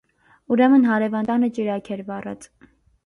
ուրեմն 0.55 0.87
հարևան 0.91 1.29
տանը 1.31 1.49
ճրագ 1.59 1.93
էր 1.97 2.05
վառած: 2.09 2.49